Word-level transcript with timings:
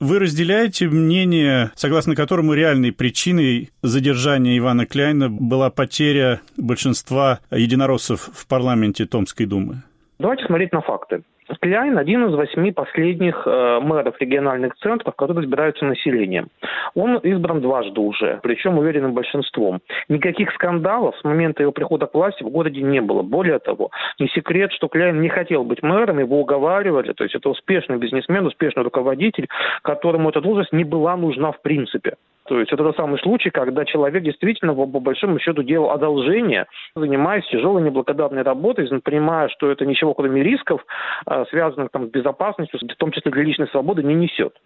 Вы 0.00 0.18
разделяете 0.18 0.88
мнение, 0.88 1.72
согласно 1.74 2.16
которому 2.16 2.54
реальной 2.54 2.90
причиной 2.90 3.68
задержания 3.82 4.56
Ивана 4.56 4.86
Кляйна 4.86 5.28
была 5.28 5.68
потеря 5.68 6.40
большинства 6.56 7.40
единороссов 7.50 8.30
в 8.32 8.46
парламенте 8.46 9.04
Томской 9.04 9.44
думы? 9.44 9.82
Давайте 10.18 10.46
смотреть 10.46 10.72
на 10.72 10.80
факты. 10.80 11.22
Кляйн– 11.60 11.98
один 11.98 12.26
из 12.26 12.34
восьми 12.34 12.72
последних 12.72 13.42
э, 13.46 13.80
мэров 13.82 14.18
региональных 14.18 14.76
центров, 14.76 15.14
которые 15.14 15.44
избираются 15.44 15.84
населением. 15.84 16.48
Он 16.94 17.18
избран 17.18 17.60
дважды 17.60 18.00
уже, 18.00 18.40
причем 18.42 18.78
уверенным 18.78 19.12
большинством. 19.12 19.80
Никаких 20.08 20.52
скандалов 20.52 21.16
с 21.18 21.24
момента 21.24 21.62
его 21.62 21.72
прихода 21.72 22.06
к 22.06 22.14
власти 22.14 22.42
в 22.42 22.48
городе 22.48 22.80
не 22.80 23.02
было. 23.02 23.22
Более 23.22 23.58
того, 23.58 23.90
не 24.18 24.28
секрет, 24.28 24.72
что 24.72 24.88
Кляйн 24.88 25.20
не 25.20 25.28
хотел 25.28 25.64
быть 25.64 25.82
мэром, 25.82 26.18
его 26.18 26.40
уговаривали. 26.40 27.12
То 27.12 27.24
есть 27.24 27.34
это 27.34 27.50
успешный 27.50 27.98
бизнесмен, 27.98 28.46
успешный 28.46 28.82
руководитель, 28.82 29.48
которому 29.82 30.30
эта 30.30 30.40
должность 30.40 30.72
не 30.72 30.84
была 30.84 31.16
нужна 31.16 31.52
в 31.52 31.60
принципе. 31.60 32.14
То 32.50 32.58
есть 32.58 32.72
это 32.72 32.82
тот 32.82 32.96
самый 32.96 33.20
случай, 33.20 33.50
когда 33.50 33.84
человек 33.84 34.24
действительно, 34.24 34.74
по 34.74 34.84
большому 34.84 35.38
счету, 35.38 35.62
делал 35.62 35.92
одолжение, 35.92 36.66
занимаясь 36.96 37.46
тяжелой 37.46 37.80
неблагодарной 37.80 38.42
работой, 38.42 38.88
понимая, 39.04 39.48
что 39.50 39.70
это 39.70 39.86
ничего, 39.86 40.14
кроме 40.14 40.42
рисков, 40.42 40.84
а, 41.26 41.44
связанных 41.44 41.92
там, 41.92 42.08
с 42.08 42.10
безопасностью, 42.10 42.80
в 42.82 42.96
том 42.96 43.12
числе 43.12 43.30
для 43.30 43.44
личной 43.44 43.68
свободы, 43.68 44.02
не 44.02 44.14
несет. 44.14 44.56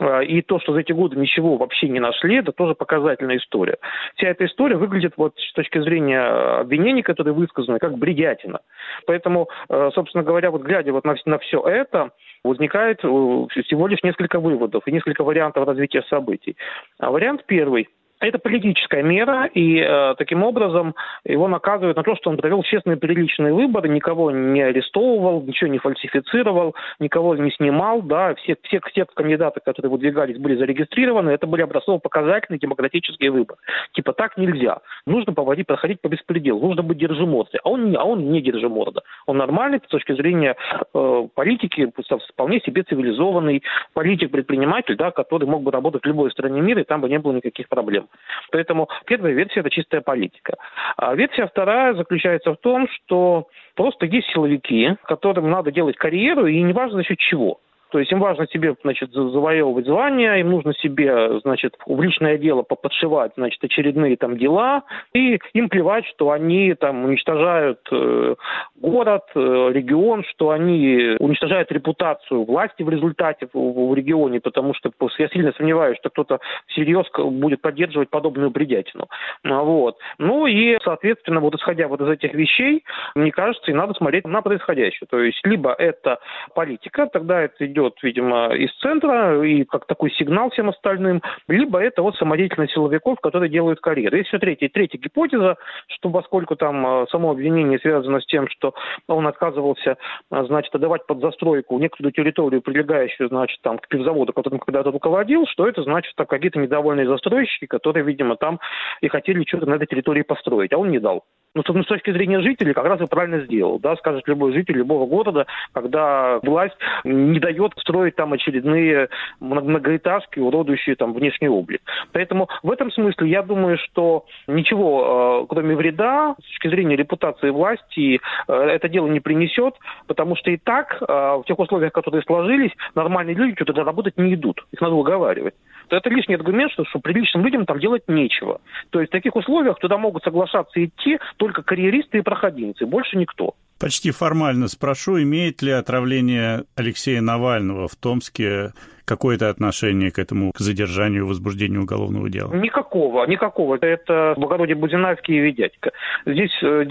А, 0.00 0.22
и 0.22 0.40
то, 0.40 0.58
что 0.58 0.72
за 0.72 0.80
эти 0.80 0.92
годы 0.92 1.16
ничего 1.16 1.56
вообще 1.56 1.88
не 1.88 2.00
нашли, 2.00 2.36
это 2.36 2.52
тоже 2.52 2.74
показательная 2.74 3.36
история. 3.36 3.76
Вся 4.16 4.28
эта 4.28 4.46
история 4.46 4.76
выглядит 4.76 5.12
вот 5.16 5.38
с 5.38 5.52
точки 5.52 5.78
зрения 5.80 6.20
обвинений, 6.60 7.02
которые 7.02 7.34
высказаны, 7.34 7.78
как 7.78 7.98
бредятина. 7.98 8.60
Поэтому, 9.06 9.48
э, 9.68 9.90
собственно 9.94 10.24
говоря, 10.24 10.50
вот 10.50 10.62
глядя 10.62 10.92
вот 10.92 11.04
на, 11.04 11.14
на 11.26 11.38
все 11.38 11.60
это, 11.60 12.10
возникает 12.42 13.00
э, 13.04 13.06
всего 13.06 13.86
лишь 13.86 14.02
несколько 14.02 14.40
выводов 14.40 14.82
и 14.86 14.92
несколько 14.92 15.22
вариантов 15.22 15.66
развития 15.66 16.02
событий. 16.08 16.56
А 16.98 17.10
вариант 17.10 17.44
первый– 17.46 17.88
это 18.20 18.38
политическая 18.38 19.02
мера, 19.02 19.46
и 19.46 19.78
э, 19.78 20.14
таким 20.18 20.42
образом 20.42 20.94
его 21.24 21.48
наказывают 21.48 21.96
на 21.96 22.02
то, 22.02 22.14
что 22.16 22.30
он 22.30 22.36
провел 22.36 22.62
честные 22.62 22.96
приличные 22.96 23.52
выборы, 23.52 23.88
никого 23.88 24.30
не 24.30 24.62
арестовывал, 24.62 25.42
ничего 25.42 25.70
не 25.70 25.78
фальсифицировал, 25.78 26.74
никого 26.98 27.34
не 27.36 27.50
снимал, 27.52 28.02
да, 28.02 28.34
все, 28.34 28.56
все, 28.62 28.80
все 28.90 29.06
кандидаты, 29.06 29.60
которые 29.64 29.90
выдвигались, 29.90 30.38
были 30.38 30.56
зарегистрированы, 30.56 31.30
это 31.30 31.46
были 31.46 31.62
образцово-показательные 31.62 32.58
демократические 32.58 33.30
выборы. 33.30 33.58
Типа 33.92 34.12
так 34.12 34.36
нельзя. 34.36 34.80
Нужно 35.06 35.32
поводить, 35.32 35.66
проходить 35.66 36.00
по 36.02 36.08
беспределу, 36.08 36.60
нужно 36.60 36.82
быть 36.82 36.98
держимордой. 36.98 37.60
А 37.64 37.70
он, 37.70 37.96
а 37.96 38.04
он 38.04 38.30
не 38.30 38.42
держиморда. 38.42 39.02
Он 39.26 39.38
нормальный 39.38 39.80
с 39.84 39.88
точки 39.88 40.12
зрения 40.12 40.56
э, 40.94 41.28
политики, 41.34 41.90
вполне 42.32 42.60
себе 42.60 42.82
цивилизованный 42.82 43.62
политик-предприниматель, 43.94 44.96
да, 44.96 45.10
который 45.10 45.46
мог 45.48 45.62
бы 45.62 45.70
работать 45.70 46.02
в 46.02 46.06
любой 46.06 46.30
стране 46.30 46.60
мира, 46.60 46.82
и 46.82 46.84
там 46.84 47.00
бы 47.00 47.08
не 47.08 47.18
было 47.18 47.32
никаких 47.32 47.68
проблем. 47.68 48.09
Поэтому 48.52 48.88
первая 49.06 49.32
версия– 49.32 49.60
это 49.60 49.70
чистая 49.70 50.00
политика. 50.00 50.56
А 50.96 51.14
версия 51.14 51.46
вторая 51.46 51.94
заключается 51.94 52.52
в 52.52 52.56
том, 52.58 52.88
что 52.88 53.48
просто 53.74 54.06
есть 54.06 54.28
силовики, 54.32 54.96
которым 55.04 55.50
надо 55.50 55.70
делать 55.70 55.96
карьеру, 55.96 56.46
и 56.46 56.60
неважно 56.62 56.98
за 56.98 57.04
счет 57.04 57.18
чего. 57.18 57.60
То 57.90 57.98
есть 57.98 58.10
им 58.12 58.20
важно 58.20 58.46
себе, 58.48 58.74
значит, 58.82 59.12
завоевывать 59.12 59.86
звания, 59.86 60.34
им 60.36 60.50
нужно 60.50 60.74
себе, 60.74 61.40
значит, 61.40 61.76
в 61.86 62.00
личное 62.00 62.38
дело 62.38 62.62
подшивать, 62.62 63.32
значит, 63.36 63.62
очередные 63.62 64.16
там 64.16 64.36
дела, 64.36 64.82
и 65.12 65.38
им 65.52 65.68
плевать, 65.68 66.06
что 66.06 66.30
они 66.30 66.74
там 66.74 67.04
уничтожают 67.04 67.80
э, 67.90 68.34
город, 68.76 69.24
э, 69.34 69.70
регион, 69.72 70.24
что 70.24 70.50
они 70.50 71.16
уничтожают 71.18 71.72
репутацию 71.72 72.44
власти 72.44 72.82
в 72.82 72.88
результате 72.88 73.48
в, 73.52 73.90
в 73.90 73.94
регионе, 73.94 74.40
потому 74.40 74.74
что 74.74 74.90
я 75.18 75.28
сильно 75.28 75.52
сомневаюсь, 75.56 75.98
что 75.98 76.10
кто-то 76.10 76.40
всерьез 76.68 77.06
будет 77.14 77.60
поддерживать 77.60 78.10
подобную 78.10 78.50
бредятину. 78.50 79.08
Вот. 79.44 79.98
Ну 80.18 80.46
и, 80.46 80.78
соответственно, 80.82 81.40
вот 81.40 81.54
исходя 81.54 81.88
вот 81.88 82.00
из 82.00 82.08
этих 82.08 82.34
вещей, 82.34 82.84
мне 83.14 83.30
кажется, 83.32 83.70
и 83.70 83.74
надо 83.74 83.94
смотреть 83.94 84.26
на 84.26 84.42
происходящее. 84.42 85.06
То 85.10 85.20
есть 85.20 85.40
либо 85.44 85.72
это 85.72 86.18
политика, 86.54 87.06
тогда 87.06 87.40
это 87.40 87.66
идет 87.66 87.79
идет, 87.80 87.98
видимо, 88.02 88.54
из 88.54 88.72
центра 88.78 89.42
и 89.42 89.64
как 89.64 89.86
такой 89.86 90.10
сигнал 90.12 90.50
всем 90.50 90.68
остальным, 90.68 91.22
либо 91.48 91.78
это 91.80 92.02
вот 92.02 92.16
самодеятельность 92.16 92.74
силовиков, 92.74 93.20
которые 93.20 93.50
делают 93.50 93.80
карьеру. 93.80 94.16
Есть 94.16 94.28
еще 94.28 94.38
третья, 94.38 94.68
третья 94.68 94.98
гипотеза, 94.98 95.56
что 95.88 96.10
поскольку 96.10 96.56
там 96.56 96.86
э, 96.86 97.06
само 97.10 97.30
обвинение 97.30 97.78
связано 97.78 98.20
с 98.20 98.26
тем, 98.26 98.48
что 98.48 98.74
он 99.08 99.26
отказывался, 99.26 99.96
э, 100.30 100.44
значит, 100.44 100.74
отдавать 100.74 101.06
под 101.06 101.20
застройку 101.20 101.78
некоторую 101.78 102.12
территорию, 102.12 102.62
прилегающую, 102.62 103.28
значит, 103.28 103.60
там, 103.62 103.78
к 103.78 103.88
пивзаводу, 103.88 104.32
которым 104.32 104.58
когда-то 104.58 104.90
руководил, 104.90 105.46
что 105.46 105.66
это 105.66 105.82
значит, 105.82 106.12
что 106.12 106.24
какие-то 106.24 106.58
недовольные 106.58 107.06
застройщики, 107.06 107.66
которые, 107.66 108.04
видимо, 108.04 108.36
там 108.36 108.60
и 109.00 109.08
хотели 109.08 109.44
что-то 109.46 109.66
на 109.66 109.74
этой 109.74 109.86
территории 109.86 110.22
построить, 110.22 110.72
а 110.72 110.78
он 110.78 110.90
не 110.90 110.98
дал. 110.98 111.24
Ну, 111.52 111.64
с 111.64 111.86
точки 111.86 112.12
зрения 112.12 112.40
жителей, 112.42 112.74
как 112.74 112.84
раз 112.84 113.00
и 113.00 113.06
правильно 113.06 113.40
сделал, 113.40 113.80
да, 113.80 113.96
скажет 113.96 114.28
любой 114.28 114.52
житель 114.52 114.76
любого 114.76 115.04
города, 115.06 115.46
когда 115.72 116.38
власть 116.44 116.76
не 117.02 117.40
дает 117.40 117.72
строить 117.78 118.14
там 118.14 118.32
очередные 118.32 119.08
многоэтажки, 119.40 120.38
уродующие 120.38 120.94
там 120.94 121.12
внешний 121.12 121.48
облик. 121.48 121.82
Поэтому 122.12 122.48
в 122.62 122.70
этом 122.70 122.92
смысле 122.92 123.28
я 123.28 123.42
думаю, 123.42 123.78
что 123.78 124.26
ничего, 124.46 125.42
э, 125.42 125.46
кроме 125.48 125.74
вреда, 125.74 126.36
с 126.40 126.46
точки 126.50 126.68
зрения 126.68 126.94
репутации 126.94 127.50
власти, 127.50 128.20
э, 128.46 128.52
это 128.52 128.88
дело 128.88 129.08
не 129.08 129.18
принесет, 129.18 129.74
потому 130.06 130.36
что 130.36 130.52
и 130.52 130.56
так 130.56 131.02
э, 131.02 131.04
в 131.04 131.42
тех 131.48 131.58
условиях, 131.58 131.92
которые 131.92 132.22
сложились, 132.22 132.72
нормальные 132.94 133.34
люди 133.34 133.64
туда 133.64 133.82
работать 133.82 134.16
не 134.18 134.34
идут. 134.34 134.64
Их 134.70 134.80
надо 134.80 134.94
уговаривать. 134.94 135.54
Это 135.96 136.10
лишний 136.10 136.34
аргумент, 136.34 136.72
что, 136.72 136.84
что 136.84 136.98
приличным 136.98 137.44
людям 137.44 137.66
там 137.66 137.78
делать 137.78 138.02
нечего. 138.08 138.60
То 138.90 139.00
есть 139.00 139.10
в 139.10 139.12
таких 139.12 139.36
условиях 139.36 139.78
туда 139.78 139.98
могут 139.98 140.22
соглашаться 140.24 140.84
идти 140.84 141.18
только 141.36 141.62
карьеристы 141.62 142.18
и 142.18 142.22
проходимцы, 142.22 142.86
больше 142.86 143.16
никто. 143.16 143.54
Почти 143.78 144.10
формально 144.10 144.68
спрошу, 144.68 145.22
имеет 145.22 145.62
ли 145.62 145.72
отравление 145.72 146.64
Алексея 146.76 147.22
Навального 147.22 147.88
в 147.88 147.96
Томске 147.96 148.72
какое-то 149.10 149.48
отношение 149.48 150.12
к 150.12 150.20
этому, 150.20 150.52
к 150.52 150.60
задержанию, 150.60 151.26
возбуждению 151.26 151.82
уголовного 151.82 152.30
дела? 152.30 152.54
Никакого, 152.54 153.26
никакого. 153.26 153.76
Это 153.80 154.34
благородие 154.36 154.76
Будинавский 154.76 155.34
и 155.36 155.40
Ведятько. 155.40 155.90
Здесь 156.26 156.56
э, 156.62 156.84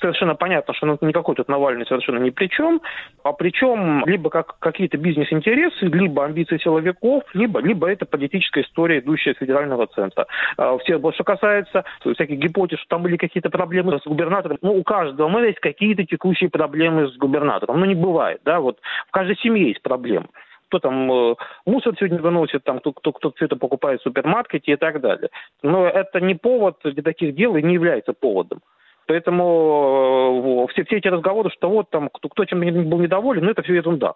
совершенно 0.00 0.36
понятно, 0.36 0.72
что 0.74 0.86
ну, 0.86 0.98
никакой 1.00 1.34
тут 1.34 1.48
Навальный 1.48 1.84
совершенно 1.86 2.18
ни 2.18 2.30
при 2.30 2.46
чем, 2.46 2.80
а 3.24 3.32
причем 3.32 4.06
либо 4.06 4.30
как 4.30 4.56
какие-то 4.60 4.98
бизнес-интересы, 4.98 5.86
либо 5.86 6.24
амбиции 6.24 6.58
силовиков, 6.58 7.24
либо, 7.34 7.58
либо 7.60 7.90
это 7.90 8.06
политическая 8.06 8.62
история, 8.62 9.00
идущая 9.00 9.32
из 9.32 9.38
федерального 9.38 9.88
центра. 9.88 10.26
А, 10.56 10.78
все, 10.78 10.98
что 10.98 11.24
касается 11.24 11.84
всяких 12.00 12.38
гипотез, 12.38 12.78
что 12.78 12.88
там 12.90 13.02
были 13.02 13.16
какие-то 13.16 13.50
проблемы 13.50 13.98
с 13.98 14.06
губернатором, 14.06 14.58
ну, 14.62 14.74
у 14.76 14.84
каждого 14.84 15.28
мэра 15.28 15.48
есть 15.48 15.60
какие-то 15.60 16.04
текущие 16.04 16.50
проблемы 16.50 17.08
с 17.08 17.16
губернатором. 17.16 17.80
Ну, 17.80 17.86
не 17.86 17.96
бывает, 17.96 18.40
да, 18.44 18.60
вот 18.60 18.78
в 19.08 19.10
каждой 19.10 19.36
семье 19.38 19.68
есть 19.68 19.82
проблемы 19.82 20.28
кто 20.74 20.88
там 20.88 21.12
э, 21.12 21.34
мусор 21.66 21.94
сегодня 21.96 22.20
выносит, 22.20 22.64
там, 22.64 22.80
кто, 22.80 22.92
кто, 22.92 23.12
кто 23.12 23.32
это 23.38 23.56
покупает 23.56 24.00
в 24.00 24.02
супермаркете 24.02 24.72
и 24.72 24.76
так 24.76 25.00
далее. 25.00 25.28
Но 25.62 25.86
это 25.86 26.20
не 26.20 26.34
повод 26.34 26.78
для 26.82 27.02
таких 27.02 27.34
дел 27.36 27.56
и 27.56 27.62
не 27.62 27.74
является 27.74 28.12
поводом. 28.12 28.60
Поэтому 29.06 30.66
э, 30.68 30.72
все, 30.72 30.84
все 30.84 30.96
эти 30.96 31.08
разговоры, 31.08 31.50
что 31.50 31.70
вот 31.70 31.90
там 31.90 32.08
кто, 32.12 32.28
кто 32.28 32.44
чем 32.44 32.60
был 32.60 32.98
недоволен, 32.98 33.44
ну 33.44 33.50
это 33.50 33.62
все 33.62 33.74
ерунда. 33.74 34.14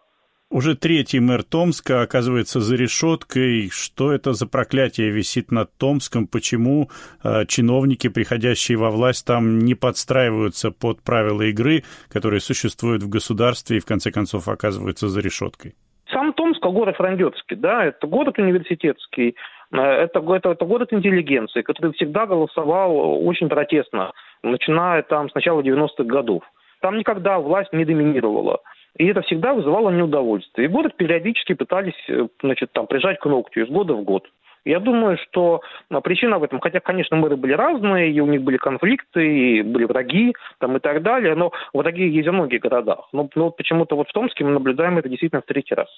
Уже 0.50 0.74
третий 0.74 1.20
мэр 1.20 1.44
Томска 1.44 2.00
оказывается 2.00 2.60
за 2.60 2.74
решеткой. 2.74 3.68
Что 3.70 4.12
это 4.12 4.32
за 4.32 4.46
проклятие 4.46 5.10
висит 5.10 5.52
над 5.52 5.70
Томском? 5.76 6.26
Почему 6.26 6.90
э, 7.22 7.44
чиновники, 7.46 8.08
приходящие 8.08 8.78
во 8.78 8.90
власть, 8.90 9.26
там 9.26 9.60
не 9.60 9.74
подстраиваются 9.74 10.70
под 10.70 11.02
правила 11.02 11.42
игры, 11.42 11.84
которые 12.08 12.40
существуют 12.40 13.02
в 13.02 13.08
государстве 13.08 13.76
и 13.76 13.80
в 13.80 13.86
конце 13.86 14.10
концов 14.10 14.48
оказываются 14.48 15.08
за 15.08 15.20
решеткой? 15.20 15.76
Сам 16.12 16.32
Томск, 16.32 16.64
город 16.64 16.96
Франдетский, 16.96 17.56
да, 17.56 17.84
это 17.84 18.06
город 18.06 18.38
университетский, 18.38 19.36
э, 19.72 19.76
это, 19.76 20.20
это, 20.34 20.50
это 20.50 20.64
город 20.64 20.92
интеллигенции, 20.92 21.62
который 21.62 21.92
всегда 21.92 22.26
голосовал 22.26 23.26
очень 23.26 23.48
протестно, 23.48 24.12
начиная 24.42 25.02
там 25.02 25.28
с 25.28 25.34
начала 25.34 25.60
90-х 25.60 26.04
годов. 26.04 26.42
Там 26.80 26.96
никогда 26.96 27.38
власть 27.38 27.72
не 27.72 27.84
доминировала. 27.84 28.60
И 28.96 29.06
это 29.06 29.20
всегда 29.22 29.52
вызывало 29.52 29.90
неудовольствие. 29.90 30.66
И 30.66 30.70
город 30.70 30.96
периодически 30.96 31.52
пытались 31.54 32.08
э, 32.08 32.28
значит, 32.42 32.72
там, 32.72 32.86
прижать 32.86 33.18
к 33.20 33.26
ногтю 33.26 33.62
из 33.62 33.68
года 33.68 33.94
в 33.94 34.02
год. 34.02 34.26
Я 34.68 34.80
думаю, 34.80 35.16
что 35.16 35.62
а, 35.90 36.02
причина 36.02 36.38
в 36.38 36.42
этом, 36.42 36.60
хотя, 36.60 36.80
конечно, 36.80 37.16
мэры 37.16 37.36
были 37.36 37.54
разные, 37.54 38.12
и 38.12 38.20
у 38.20 38.26
них 38.26 38.42
были 38.42 38.58
конфликты, 38.58 39.26
и 39.26 39.62
были 39.62 39.84
враги 39.84 40.34
там, 40.58 40.76
и 40.76 40.80
так 40.80 41.02
далее, 41.02 41.34
но 41.34 41.52
враги 41.72 42.06
есть 42.06 42.26
во 42.26 42.34
многих 42.34 42.60
городах. 42.60 43.08
Но, 43.12 43.30
но 43.34 43.50
почему-то 43.50 43.96
вот 43.96 44.10
в 44.10 44.12
Томске 44.12 44.44
мы 44.44 44.50
наблюдаем 44.50 44.98
это 44.98 45.08
действительно 45.08 45.40
в 45.40 45.46
третий 45.46 45.74
раз. 45.74 45.88